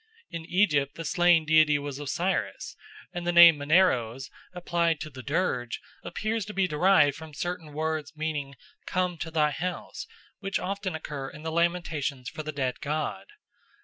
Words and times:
In 0.31 0.45
Egypt 0.47 0.95
the 0.95 1.05
slain 1.05 1.45
deity 1.45 1.77
was 1.77 1.99
Osiris, 1.99 2.75
and 3.13 3.27
the 3.27 3.31
name 3.31 3.59
Maneros, 3.59 4.31
applied 4.51 4.99
to 5.01 5.11
the 5.11 5.21
dirge, 5.21 5.79
appears 6.03 6.43
to 6.45 6.55
be 6.55 6.67
derived 6.67 7.15
from 7.15 7.35
certain 7.35 7.71
words 7.71 8.13
meaning 8.15 8.55
"Come 8.87 9.19
to 9.19 9.29
thy 9.29 9.51
house," 9.51 10.07
which 10.39 10.57
often 10.57 10.95
occur 10.95 11.29
in 11.29 11.43
the 11.43 11.51
lamentations 11.51 12.29
for 12.29 12.41
the 12.41 12.51
dead 12.51 12.79
god. 12.81 13.27